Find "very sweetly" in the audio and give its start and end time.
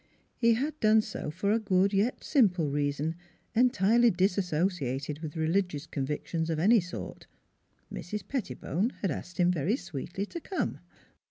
9.51-10.25